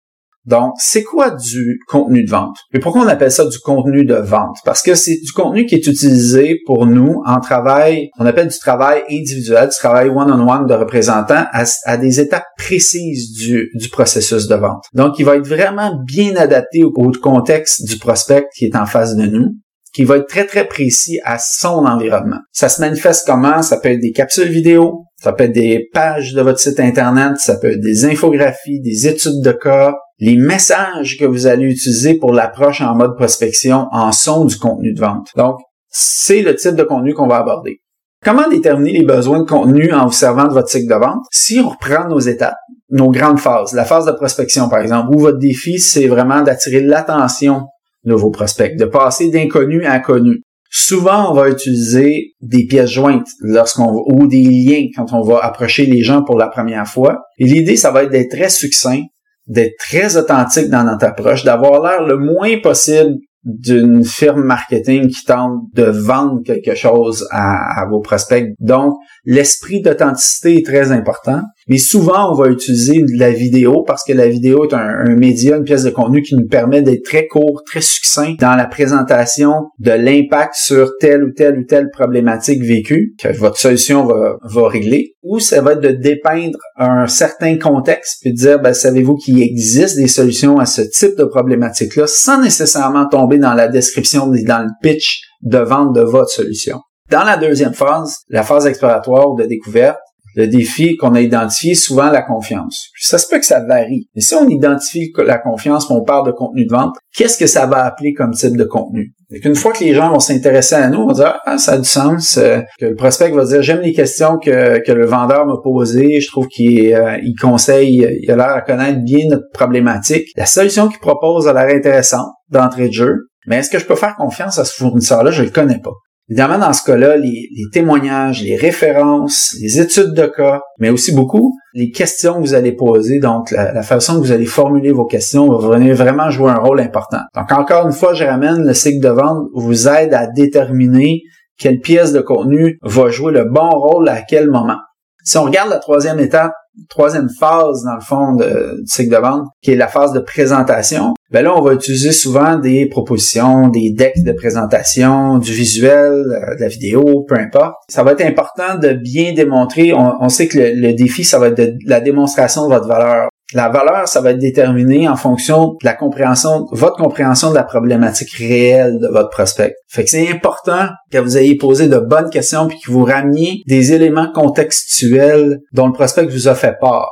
Donc, 0.45 0.73
c'est 0.79 1.03
quoi 1.03 1.29
du 1.29 1.79
contenu 1.87 2.23
de 2.23 2.29
vente? 2.31 2.55
Et 2.73 2.79
pourquoi 2.79 3.03
on 3.03 3.07
appelle 3.07 3.31
ça 3.31 3.45
du 3.45 3.59
contenu 3.59 4.05
de 4.05 4.15
vente? 4.15 4.57
Parce 4.65 4.81
que 4.81 4.95
c'est 4.95 5.17
du 5.23 5.31
contenu 5.33 5.67
qui 5.67 5.75
est 5.75 5.85
utilisé 5.85 6.59
pour 6.65 6.87
nous 6.87 7.21
en 7.27 7.39
travail, 7.39 8.09
on 8.17 8.25
appelle 8.25 8.47
du 8.47 8.57
travail 8.57 9.03
individuel, 9.09 9.69
du 9.69 9.75
travail 9.75 10.09
one-on-one 10.09 10.65
de 10.65 10.73
représentant 10.73 11.45
à, 11.51 11.97
des 11.97 12.19
étapes 12.19 12.47
précises 12.57 13.33
du, 13.33 13.69
processus 13.91 14.47
de 14.47 14.55
vente. 14.55 14.83
Donc, 14.93 15.19
il 15.19 15.25
va 15.25 15.35
être 15.35 15.47
vraiment 15.47 16.01
bien 16.03 16.35
adapté 16.35 16.83
au 16.83 16.91
contexte 16.91 17.85
du 17.85 17.97
prospect 17.97 18.47
qui 18.55 18.65
est 18.65 18.75
en 18.75 18.87
face 18.87 19.15
de 19.15 19.27
nous 19.27 19.55
qui 19.93 20.03
va 20.03 20.17
être 20.17 20.27
très 20.27 20.45
très 20.45 20.67
précis 20.67 21.19
à 21.23 21.37
son 21.37 21.85
environnement. 21.85 22.39
Ça 22.51 22.69
se 22.69 22.81
manifeste 22.81 23.25
comment? 23.25 23.61
Ça 23.61 23.77
peut 23.77 23.89
être 23.89 23.99
des 23.99 24.11
capsules 24.11 24.49
vidéo, 24.49 25.05
ça 25.21 25.33
peut 25.33 25.45
être 25.45 25.53
des 25.53 25.89
pages 25.93 26.33
de 26.33 26.41
votre 26.41 26.59
site 26.59 26.79
internet, 26.79 27.37
ça 27.37 27.57
peut 27.57 27.71
être 27.71 27.81
des 27.81 28.05
infographies, 28.05 28.81
des 28.81 29.07
études 29.07 29.41
de 29.43 29.51
cas, 29.51 29.93
les 30.19 30.37
messages 30.37 31.17
que 31.17 31.25
vous 31.25 31.47
allez 31.47 31.65
utiliser 31.65 32.15
pour 32.15 32.31
l'approche 32.31 32.81
en 32.81 32.95
mode 32.95 33.15
prospection 33.15 33.87
en 33.91 34.11
sont 34.11 34.45
du 34.45 34.57
contenu 34.57 34.93
de 34.93 34.99
vente. 34.99 35.27
Donc, 35.35 35.57
c'est 35.89 36.41
le 36.41 36.55
type 36.55 36.75
de 36.75 36.83
contenu 36.83 37.13
qu'on 37.13 37.27
va 37.27 37.37
aborder. 37.37 37.81
Comment 38.23 38.47
déterminer 38.47 38.99
les 38.99 39.03
besoins 39.03 39.39
de 39.39 39.49
contenu 39.49 39.91
en 39.91 40.05
vous 40.05 40.11
servant 40.11 40.47
de 40.47 40.53
votre 40.53 40.69
cycle 40.69 40.87
de 40.87 40.99
vente? 40.99 41.25
Si 41.31 41.59
on 41.59 41.69
reprend 41.69 42.07
nos 42.07 42.19
étapes, 42.19 42.57
nos 42.91 43.09
grandes 43.09 43.39
phases, 43.39 43.73
la 43.73 43.83
phase 43.83 44.05
de 44.05 44.11
prospection 44.11 44.69
par 44.69 44.79
exemple, 44.79 45.15
où 45.15 45.19
votre 45.19 45.39
défi, 45.39 45.79
c'est 45.79 46.07
vraiment 46.07 46.43
d'attirer 46.43 46.81
l'attention 46.81 47.65
vos 48.05 48.31
prospects, 48.31 48.77
de 48.77 48.85
passer 48.85 49.29
d'inconnu 49.29 49.85
à 49.85 49.99
connu. 49.99 50.41
Souvent, 50.73 51.31
on 51.31 51.33
va 51.33 51.49
utiliser 51.49 52.33
des 52.41 52.65
pièces 52.65 52.91
jointes 52.91 53.27
lorsqu'on 53.41 54.03
ou 54.07 54.27
des 54.27 54.43
liens 54.43 54.85
quand 54.95 55.11
on 55.11 55.21
va 55.21 55.39
approcher 55.39 55.85
les 55.85 56.01
gens 56.01 56.23
pour 56.23 56.37
la 56.37 56.47
première 56.47 56.87
fois. 56.87 57.23
Et 57.39 57.45
l'idée, 57.45 57.75
ça 57.75 57.91
va 57.91 58.03
être 58.03 58.11
d'être 58.11 58.31
très 58.31 58.49
succinct, 58.49 59.01
d'être 59.47 59.75
très 59.77 60.15
authentique 60.15 60.69
dans 60.69 60.85
notre 60.85 61.05
approche, 61.05 61.43
d'avoir 61.43 61.83
l'air 61.83 62.07
le 62.07 62.17
moins 62.17 62.57
possible 62.59 63.17
d'une 63.43 64.03
firme 64.05 64.43
marketing 64.43 65.09
qui 65.09 65.25
tente 65.25 65.63
de 65.73 65.83
vendre 65.83 66.41
quelque 66.45 66.75
chose 66.75 67.27
à, 67.31 67.85
vos 67.89 67.99
prospects. 67.99 68.53
Donc, 68.59 68.95
l'esprit 69.25 69.81
d'authenticité 69.81 70.57
est 70.57 70.65
très 70.65 70.91
important. 70.91 71.41
Mais 71.67 71.77
souvent, 71.77 72.31
on 72.31 72.35
va 72.35 72.49
utiliser 72.49 72.99
de 72.99 73.19
la 73.19 73.31
vidéo 73.31 73.83
parce 73.85 74.03
que 74.03 74.13
la 74.13 74.27
vidéo 74.27 74.65
est 74.65 74.73
un, 74.73 74.79
un 74.79 75.15
média, 75.15 75.57
une 75.57 75.63
pièce 75.63 75.83
de 75.83 75.89
contenu 75.89 76.21
qui 76.21 76.35
nous 76.35 76.47
permet 76.47 76.81
d'être 76.81 77.03
très 77.03 77.27
court, 77.27 77.61
très 77.65 77.81
succinct 77.81 78.35
dans 78.39 78.55
la 78.55 78.65
présentation 78.65 79.53
de 79.79 79.91
l'impact 79.91 80.55
sur 80.55 80.91
telle 80.99 81.23
ou 81.23 81.31
telle 81.31 81.59
ou 81.59 81.63
telle 81.63 81.89
problématique 81.89 82.63
vécue 82.63 83.13
que 83.19 83.29
votre 83.37 83.57
solution 83.57 84.05
va, 84.05 84.37
va 84.43 84.67
régler. 84.67 85.13
Ou 85.23 85.39
ça 85.39 85.61
va 85.61 85.73
être 85.73 85.81
de 85.81 85.91
dépeindre 85.91 86.57
un 86.77 87.07
certain 87.07 87.57
contexte 87.57 88.19
puis 88.21 88.33
de 88.33 88.37
dire, 88.37 88.59
ben, 88.59 88.73
savez-vous 88.73 89.15
qu'il 89.15 89.41
existe 89.41 89.97
des 89.97 90.07
solutions 90.07 90.57
à 90.59 90.65
ce 90.65 90.81
type 90.81 91.17
de 91.17 91.25
problématique-là 91.25 92.07
sans 92.07 92.41
nécessairement 92.41 93.07
tomber 93.07 93.37
dans 93.37 93.53
la 93.53 93.67
description, 93.67 94.27
dans 94.27 94.63
le 94.63 94.69
pitch 94.81 95.21
de 95.41 95.59
vente 95.59 95.95
de 95.95 96.01
votre 96.01 96.29
solution? 96.29 96.79
Dans 97.11 97.23
la 97.23 97.37
deuxième 97.37 97.73
phase, 97.73 98.15
la 98.29 98.43
phase 98.43 98.65
exploratoire 98.65 99.35
de 99.35 99.43
découverte, 99.43 99.99
le 100.35 100.47
défi 100.47 100.95
qu'on 100.97 101.15
a 101.15 101.21
identifié, 101.21 101.75
souvent 101.75 102.09
la 102.09 102.21
confiance. 102.21 102.89
ça 102.99 103.17
se 103.17 103.27
peut 103.27 103.39
que 103.39 103.45
ça 103.45 103.63
varie. 103.65 104.07
Mais 104.15 104.21
si 104.21 104.33
on 104.35 104.47
identifie 104.47 105.11
la 105.17 105.37
confiance, 105.37 105.89
on 105.89 106.03
parle 106.03 106.27
de 106.27 106.31
contenu 106.31 106.65
de 106.65 106.71
vente, 106.71 106.95
qu'est-ce 107.15 107.37
que 107.37 107.47
ça 107.47 107.65
va 107.65 107.85
appeler 107.85 108.13
comme 108.13 108.31
type 108.31 108.57
de 108.57 108.63
contenu? 108.63 109.13
Une 109.29 109.55
fois 109.55 109.71
que 109.71 109.83
les 109.83 109.93
gens 109.93 110.11
vont 110.11 110.19
s'intéresser 110.19 110.75
à 110.75 110.89
nous, 110.89 110.99
on 110.99 111.07
va 111.07 111.13
dire 111.13 111.39
ah 111.45 111.57
ça 111.57 111.73
a 111.73 111.77
du 111.77 111.87
sens. 111.87 112.37
Euh, 112.37 112.59
que 112.79 112.85
le 112.85 112.95
prospect 112.95 113.31
va 113.31 113.45
dire 113.45 113.61
j'aime 113.61 113.79
les 113.79 113.93
questions 113.93 114.37
que, 114.37 114.79
que 114.85 114.91
le 114.91 115.05
vendeur 115.05 115.45
m'a 115.45 115.55
posées. 115.63 116.19
Je 116.19 116.27
trouve 116.27 116.47
qu'il 116.47 116.93
euh, 116.93 117.17
il 117.23 117.35
conseille, 117.39 118.05
il 118.21 118.29
a 118.29 118.35
l'air 118.35 118.49
à 118.49 118.61
connaître 118.61 118.99
bien 118.99 119.27
notre 119.29 119.49
problématique. 119.53 120.27
La 120.35 120.45
solution 120.45 120.89
qu'il 120.89 120.99
propose 120.99 121.47
a 121.47 121.53
l'air 121.53 121.73
intéressante 121.73 122.27
d'entrée 122.49 122.89
de 122.89 122.93
jeu. 122.93 123.15
Mais 123.47 123.57
est-ce 123.57 123.69
que 123.69 123.79
je 123.79 123.85
peux 123.85 123.95
faire 123.95 124.15
confiance 124.17 124.59
à 124.59 124.65
ce 124.65 124.75
fournisseur-là? 124.75 125.31
Je 125.31 125.43
le 125.43 125.49
connais 125.49 125.79
pas. 125.79 125.93
Évidemment, 126.31 126.59
dans 126.59 126.71
ce 126.71 126.81
cas-là, 126.85 127.17
les, 127.17 127.49
témoignages, 127.73 128.41
les 128.41 128.55
références, 128.55 129.53
les 129.59 129.81
études 129.81 130.13
de 130.13 130.27
cas, 130.27 130.61
mais 130.79 130.89
aussi 130.89 131.13
beaucoup 131.13 131.57
les 131.73 131.91
questions 131.91 132.35
que 132.35 132.39
vous 132.39 132.53
allez 132.53 132.71
poser, 132.71 133.19
donc 133.19 133.51
la, 133.51 133.83
façon 133.83 134.13
que 134.13 134.19
vous 134.19 134.31
allez 134.31 134.45
formuler 134.45 134.93
vos 134.93 135.05
questions 135.05 135.49
va 135.49 135.77
venir 135.77 135.93
vraiment 135.93 136.29
jouer 136.29 136.51
un 136.51 136.59
rôle 136.59 136.79
important. 136.79 137.19
Donc 137.35 137.51
encore 137.51 137.85
une 137.85 137.91
fois, 137.91 138.13
je 138.13 138.23
ramène 138.23 138.65
le 138.65 138.73
cycle 138.73 139.03
de 139.03 139.09
vente 139.09 139.47
vous 139.53 139.89
aide 139.89 140.13
à 140.13 140.25
déterminer 140.25 141.21
quelle 141.57 141.81
pièce 141.81 142.13
de 142.13 142.21
contenu 142.21 142.77
va 142.81 143.09
jouer 143.09 143.33
le 143.33 143.43
bon 143.43 143.69
rôle 143.69 144.07
à 144.07 144.21
quel 144.21 144.49
moment. 144.49 144.79
Si 145.25 145.37
on 145.37 145.43
regarde 145.43 145.69
la 145.69 145.79
troisième 145.79 146.21
étape, 146.21 146.53
troisième 146.89 147.29
phase 147.29 147.83
dans 147.83 147.95
le 147.95 148.01
fond 148.01 148.35
de, 148.35 148.81
du 148.81 148.87
cycle 148.87 149.13
de 149.13 149.21
vente, 149.21 149.45
qui 149.61 149.71
est 149.71 149.75
la 149.75 149.87
phase 149.87 150.13
de 150.13 150.19
présentation, 150.19 151.13
ben 151.31 151.43
là, 151.43 151.55
on 151.55 151.61
va 151.61 151.73
utiliser 151.73 152.11
souvent 152.11 152.57
des 152.57 152.87
propositions, 152.87 153.69
des 153.69 153.91
decks 153.91 154.23
de 154.23 154.33
présentation, 154.33 155.37
du 155.37 155.53
visuel, 155.53 156.13
euh, 156.13 156.55
de 156.55 156.61
la 156.61 156.67
vidéo, 156.67 157.25
peu 157.27 157.35
importe. 157.35 157.75
Ça 157.89 158.03
va 158.03 158.11
être 158.11 158.25
important 158.25 158.77
de 158.77 158.93
bien 158.93 159.33
démontrer. 159.33 159.93
On, 159.93 160.27
sait 160.29 160.47
que 160.47 160.57
le, 160.59 160.93
défi, 160.93 161.23
ça 161.23 161.39
va 161.39 161.47
être 161.47 161.57
de 161.57 161.73
la 161.85 162.01
démonstration 162.01 162.67
de 162.67 162.73
votre 162.73 162.87
valeur. 162.87 163.29
La 163.53 163.69
valeur, 163.69 164.07
ça 164.07 164.21
va 164.21 164.31
être 164.31 164.39
déterminé 164.39 165.09
en 165.09 165.15
fonction 165.15 165.69
de 165.69 165.85
la 165.85 165.93
compréhension, 165.93 166.67
votre 166.71 166.95
compréhension 166.95 167.49
de 167.49 167.55
la 167.55 167.63
problématique 167.63 168.31
réelle 168.31 168.99
de 168.99 169.07
votre 169.07 169.29
prospect. 169.29 169.75
Fait 169.87 170.03
que 170.03 170.09
c'est 170.09 170.29
important 170.29 170.87
que 171.11 171.17
vous 171.17 171.37
ayez 171.37 171.57
posé 171.57 171.87
de 171.87 171.97
bonnes 171.97 172.29
questions 172.29 172.67
puis 172.67 172.79
que 172.79 172.91
vous 172.91 173.03
rameniez 173.03 173.61
des 173.67 173.93
éléments 173.93 174.31
contextuels 174.31 175.59
dont 175.73 175.87
le 175.87 175.93
prospect 175.93 176.25
vous 176.25 176.47
a 176.47 176.55
fait 176.55 176.77
part. 176.79 177.11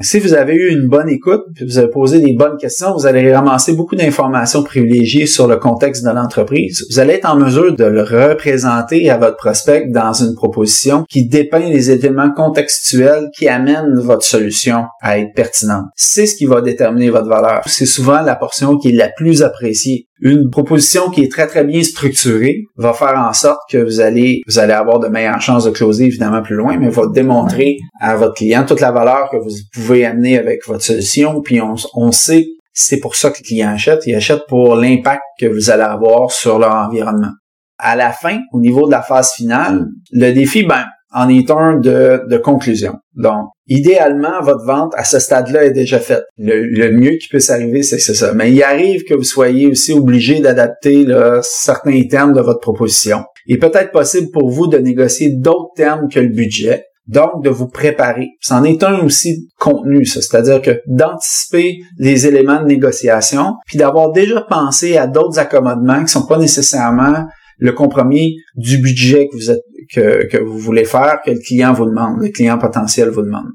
Si 0.00 0.20
vous 0.20 0.32
avez 0.32 0.54
eu 0.54 0.70
une 0.70 0.86
bonne 0.86 1.08
écoute, 1.08 1.44
vous 1.60 1.78
avez 1.78 1.88
posé 1.88 2.20
des 2.20 2.32
bonnes 2.32 2.56
questions, 2.56 2.94
vous 2.94 3.06
allez 3.06 3.34
ramasser 3.34 3.74
beaucoup 3.74 3.96
d'informations 3.96 4.62
privilégiées 4.62 5.26
sur 5.26 5.48
le 5.48 5.56
contexte 5.56 6.04
de 6.04 6.10
l'entreprise. 6.10 6.86
Vous 6.88 7.00
allez 7.00 7.14
être 7.14 7.28
en 7.28 7.36
mesure 7.36 7.74
de 7.74 7.84
le 7.84 8.02
représenter 8.02 9.10
à 9.10 9.18
votre 9.18 9.36
prospect 9.36 9.88
dans 9.88 10.12
une 10.12 10.36
proposition 10.36 11.04
qui 11.08 11.26
dépeint 11.26 11.68
les 11.68 11.90
éléments 11.90 12.30
contextuels 12.30 13.30
qui 13.36 13.48
amènent 13.48 13.98
votre 13.98 14.22
solution 14.22 14.84
à 15.02 15.18
être 15.18 15.34
pertinente. 15.34 15.86
C'est 15.96 16.26
ce 16.26 16.36
qui 16.36 16.46
va 16.46 16.60
déterminer 16.60 17.10
votre 17.10 17.28
valeur. 17.28 17.62
C'est 17.66 17.86
souvent 17.86 18.22
la 18.22 18.36
portion 18.36 18.78
qui 18.78 18.90
est 18.90 18.96
la 18.96 19.08
plus 19.08 19.42
appréciée 19.42 20.07
une 20.20 20.50
proposition 20.50 21.10
qui 21.10 21.22
est 21.22 21.30
très 21.30 21.46
très 21.46 21.64
bien 21.64 21.82
structurée 21.82 22.64
va 22.76 22.92
faire 22.92 23.18
en 23.18 23.32
sorte 23.32 23.60
que 23.70 23.78
vous 23.78 24.00
allez 24.00 24.40
vous 24.46 24.58
allez 24.58 24.72
avoir 24.72 24.98
de 24.98 25.08
meilleures 25.08 25.40
chances 25.40 25.64
de 25.64 25.70
closer 25.70 26.04
évidemment 26.04 26.42
plus 26.42 26.56
loin, 26.56 26.76
mais 26.76 26.88
va 26.88 27.06
démontrer 27.06 27.76
à 28.00 28.16
votre 28.16 28.34
client 28.34 28.64
toute 28.66 28.80
la 28.80 28.92
valeur 28.92 29.30
que 29.30 29.36
vous 29.36 29.50
pouvez 29.72 30.04
amener 30.04 30.38
avec 30.38 30.66
votre 30.66 30.82
solution. 30.82 31.40
Puis 31.42 31.60
on, 31.60 31.76
on 31.94 32.12
sait 32.12 32.46
c'est 32.80 33.00
pour 33.00 33.16
ça 33.16 33.30
que 33.30 33.38
le 33.38 33.44
client 33.44 33.70
achète. 33.70 34.06
Il 34.06 34.14
achète 34.14 34.42
pour 34.46 34.76
l'impact 34.76 35.22
que 35.40 35.46
vous 35.46 35.70
allez 35.70 35.82
avoir 35.82 36.30
sur 36.30 36.60
leur 36.60 36.76
environnement. 36.76 37.32
À 37.76 37.96
la 37.96 38.12
fin, 38.12 38.38
au 38.52 38.60
niveau 38.60 38.86
de 38.86 38.92
la 38.92 39.02
phase 39.02 39.32
finale, 39.32 39.86
le 40.12 40.30
défi, 40.32 40.62
ben, 40.62 40.84
en 41.12 41.28
est 41.28 41.50
un 41.50 41.76
de, 41.76 42.22
de 42.28 42.36
conclusion. 42.36 42.94
Donc, 43.14 43.48
idéalement, 43.66 44.40
votre 44.42 44.64
vente 44.64 44.92
à 44.96 45.04
ce 45.04 45.18
stade-là 45.18 45.64
est 45.64 45.72
déjà 45.72 45.98
faite. 45.98 46.24
Le, 46.36 46.90
mieux 46.92 47.16
qui 47.20 47.28
peut 47.28 47.40
s'arriver, 47.40 47.82
c'est 47.82 47.98
ça. 47.98 48.32
Mais 48.34 48.52
il 48.52 48.62
arrive 48.62 49.04
que 49.04 49.14
vous 49.14 49.24
soyez 49.24 49.66
aussi 49.66 49.92
obligé 49.92 50.40
d'adapter 50.40 51.06
certains 51.42 52.02
termes 52.04 52.32
de 52.32 52.40
votre 52.40 52.60
proposition. 52.60 53.24
Il 53.46 53.56
est 53.56 53.58
peut-être 53.58 53.90
possible 53.90 54.30
pour 54.32 54.50
vous 54.50 54.66
de 54.66 54.78
négocier 54.78 55.32
d'autres 55.32 55.72
termes 55.74 56.08
que 56.08 56.20
le 56.20 56.28
budget. 56.28 56.84
Donc, 57.06 57.42
de 57.42 57.48
vous 57.48 57.68
préparer. 57.68 58.28
C'en 58.42 58.64
est 58.64 58.82
un 58.82 58.98
aussi 58.98 59.48
contenu. 59.58 60.04
C'est-à-dire 60.04 60.60
que 60.60 60.82
d'anticiper 60.86 61.78
les 61.96 62.26
éléments 62.26 62.60
de 62.60 62.66
négociation, 62.66 63.54
puis 63.66 63.78
d'avoir 63.78 64.12
déjà 64.12 64.42
pensé 64.42 64.98
à 64.98 65.06
d'autres 65.06 65.38
accommodements 65.38 66.04
qui 66.04 66.12
sont 66.12 66.26
pas 66.26 66.36
nécessairement 66.36 67.24
le 67.58 67.72
compromis 67.72 68.36
du 68.54 68.78
budget 68.78 69.28
que 69.28 69.36
vous 69.36 69.50
êtes 69.50 69.62
que, 69.92 70.42
vous 70.42 70.58
voulez 70.58 70.84
faire 70.84 71.18
que 71.24 71.30
le 71.30 71.38
client 71.38 71.72
vous 71.72 71.86
demande, 71.86 72.20
le 72.20 72.28
client 72.28 72.58
potentiel 72.58 73.08
vous 73.08 73.22
demande. 73.22 73.48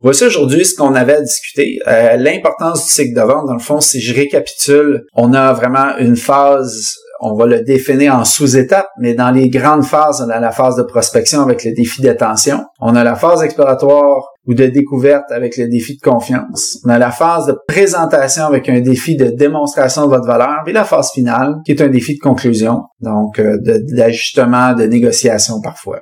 Voici 0.00 0.24
aujourd'hui 0.24 0.64
ce 0.64 0.74
qu'on 0.74 0.94
avait 0.94 1.14
à 1.14 1.20
discuter. 1.22 1.78
Euh, 1.86 2.16
l'importance 2.16 2.84
du 2.84 2.90
cycle 2.90 3.14
de 3.14 3.22
vente, 3.22 3.46
dans 3.46 3.54
le 3.54 3.58
fond, 3.58 3.80
si 3.80 4.00
je 4.00 4.14
récapitule, 4.14 5.04
on 5.14 5.32
a 5.32 5.52
vraiment 5.52 5.96
une 5.98 6.16
phase 6.16 6.94
on 7.26 7.34
va 7.34 7.46
le 7.46 7.62
définir 7.62 8.14
en 8.14 8.24
sous-étapes, 8.24 8.90
mais 9.00 9.14
dans 9.14 9.30
les 9.30 9.48
grandes 9.48 9.84
phases, 9.84 10.22
on 10.24 10.28
a 10.28 10.38
la 10.40 10.50
phase 10.50 10.76
de 10.76 10.82
prospection 10.82 11.40
avec 11.40 11.64
le 11.64 11.72
défi 11.72 12.02
d'attention. 12.02 12.62
On 12.80 12.94
a 12.94 13.02
la 13.02 13.14
phase 13.14 13.42
exploratoire 13.42 14.28
ou 14.46 14.52
de 14.52 14.66
découverte 14.66 15.32
avec 15.32 15.56
le 15.56 15.68
défi 15.68 15.96
de 15.96 16.02
confiance. 16.02 16.78
On 16.84 16.90
a 16.90 16.98
la 16.98 17.10
phase 17.10 17.46
de 17.46 17.56
présentation 17.66 18.44
avec 18.44 18.68
un 18.68 18.80
défi 18.80 19.16
de 19.16 19.30
démonstration 19.30 20.04
de 20.04 20.10
votre 20.10 20.26
valeur, 20.26 20.64
et 20.66 20.72
la 20.72 20.84
phase 20.84 21.12
finale 21.12 21.56
qui 21.64 21.72
est 21.72 21.80
un 21.80 21.88
défi 21.88 22.16
de 22.16 22.20
conclusion, 22.20 22.82
donc 23.00 23.38
euh, 23.38 23.56
d'ajustement, 23.62 24.74
de, 24.74 24.84
négociation 24.84 25.62
parfois. 25.62 26.00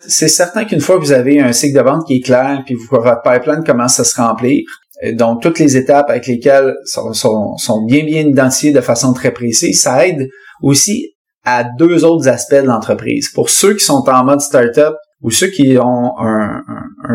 C'est 0.00 0.28
certain 0.28 0.66
qu'une 0.66 0.80
fois 0.80 0.98
que 0.98 1.04
vous 1.04 1.12
avez 1.12 1.40
un 1.40 1.52
cycle 1.52 1.78
de 1.78 1.82
vente 1.82 2.06
qui 2.06 2.16
est 2.16 2.20
clair, 2.20 2.62
puis 2.66 2.76
votre 2.90 3.22
pipeline 3.22 3.64
commence 3.64 3.98
à 3.98 4.04
se 4.04 4.20
remplir, 4.20 4.60
donc 5.12 5.42
toutes 5.42 5.58
les 5.58 5.76
étapes 5.76 6.10
avec 6.10 6.26
lesquelles 6.26 6.74
sont, 6.84 7.84
bien 7.86 8.04
bien 8.04 8.22
identifiées 8.22 8.72
de 8.72 8.80
façon 8.80 9.12
très 9.12 9.30
précise, 9.30 9.80
ça 9.80 10.06
aide 10.06 10.28
aussi 10.62 11.14
à 11.44 11.64
deux 11.64 12.04
autres 12.04 12.28
aspects 12.28 12.54
de 12.54 12.66
l'entreprise. 12.66 13.30
Pour 13.32 13.48
ceux 13.48 13.74
qui 13.74 13.84
sont 13.84 14.04
en 14.08 14.24
mode 14.24 14.40
startup 14.40 14.94
ou 15.22 15.30
ceux 15.30 15.48
qui 15.48 15.78
ont 15.78 16.18
un, 16.18 16.62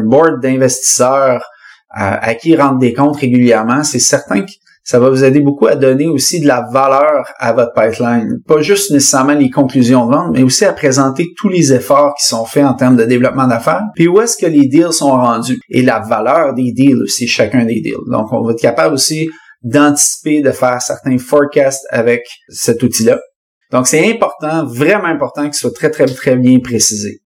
board 0.06 0.42
d'investisseurs 0.42 1.44
euh, 2.00 2.18
à, 2.20 2.34
qui 2.36 2.52
ils 2.52 2.62
rendent 2.62 2.80
des 2.80 2.94
comptes 2.94 3.18
régulièrement, 3.18 3.84
c'est 3.84 4.00
certain 4.00 4.42
que 4.42 4.52
ça 4.84 5.00
va 5.00 5.10
vous 5.10 5.24
aider 5.24 5.40
beaucoup 5.40 5.68
à 5.68 5.76
donner 5.76 6.08
aussi 6.08 6.42
de 6.42 6.48
la 6.48 6.68
valeur 6.72 7.26
à 7.40 7.54
votre 7.54 7.74
pipeline. 7.74 8.40
Pas 8.46 8.62
juste 8.62 8.92
nécessairement 8.92 9.34
les 9.34 9.50
conclusions 9.50 10.06
de 10.08 10.14
vente, 10.14 10.32
mais 10.34 10.44
aussi 10.44 10.66
à 10.66 10.74
présenter 10.74 11.30
tous 11.38 11.48
les 11.48 11.74
efforts 11.74 12.14
qui 12.20 12.28
sont 12.28 12.46
faits 12.46 12.66
en 12.66 12.74
termes 12.74 12.98
de 12.98 13.06
développement 13.06 13.48
d'affaires, 13.48 13.84
puis 13.96 14.08
où 14.08 14.20
est-ce 14.20 14.38
que 14.38 14.46
les 14.46 14.68
deals 14.68 14.92
sont 14.92 15.12
rendus 15.12 15.60
et 15.70 15.82
la 15.82 16.00
valeur 16.00 16.54
des 16.54 16.74
deals 16.74 17.02
aussi, 17.04 17.28
chacun 17.28 17.64
des 17.66 17.80
deals. 17.82 17.96
Donc, 18.08 18.32
on 18.32 18.44
va 18.44 18.52
être 18.52 18.62
capable 18.62 18.94
aussi 18.94 19.30
d'anticiper, 19.64 20.42
de 20.42 20.52
faire 20.52 20.82
certains 20.82 21.18
forecasts 21.18 21.86
avec 21.90 22.22
cet 22.50 22.84
outil-là. 22.84 23.20
Donc, 23.72 23.88
c'est 23.88 24.14
important, 24.14 24.66
vraiment 24.66 25.06
important 25.06 25.44
qu'il 25.44 25.54
soit 25.54 25.74
très, 25.74 25.90
très, 25.90 26.06
très 26.06 26.36
bien 26.36 26.60
précisé. 26.60 27.22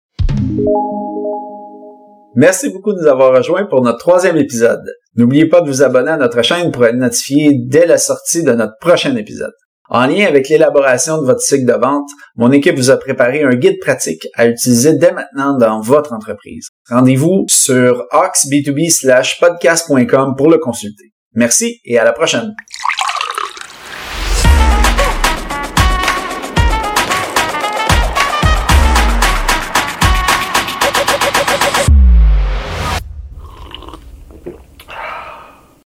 Merci 2.35 2.69
beaucoup 2.69 2.93
de 2.93 2.99
nous 3.01 3.07
avoir 3.07 3.35
rejoints 3.35 3.65
pour 3.65 3.81
notre 3.81 3.97
troisième 3.97 4.37
épisode. 4.37 4.83
N'oubliez 5.17 5.47
pas 5.47 5.61
de 5.61 5.67
vous 5.67 5.81
abonner 5.81 6.11
à 6.11 6.17
notre 6.17 6.43
chaîne 6.43 6.71
pour 6.71 6.85
être 6.85 6.95
notifié 6.95 7.51
dès 7.65 7.85
la 7.85 7.97
sortie 7.97 8.43
de 8.43 8.53
notre 8.53 8.77
prochain 8.79 9.15
épisode. 9.15 9.53
En 9.89 10.05
lien 10.05 10.27
avec 10.27 10.49
l'élaboration 10.49 11.19
de 11.21 11.25
votre 11.25 11.39
cycle 11.39 11.65
de 11.65 11.73
vente, 11.73 12.09
mon 12.35 12.51
équipe 12.51 12.75
vous 12.75 12.91
a 12.91 12.97
préparé 12.97 13.43
un 13.43 13.55
guide 13.55 13.79
pratique 13.79 14.27
à 14.35 14.45
utiliser 14.47 14.93
dès 14.93 15.13
maintenant 15.13 15.57
dans 15.57 15.79
votre 15.79 16.13
entreprise. 16.13 16.67
Rendez-vous 16.89 17.45
sur 17.49 18.05
oxb2b 18.11 19.39
podcast.com 19.39 20.35
pour 20.37 20.49
le 20.49 20.57
consulter. 20.57 21.13
Merci 21.33 21.79
et 21.85 21.97
à 21.97 22.03
la 22.03 22.11
prochaine. 22.11 22.53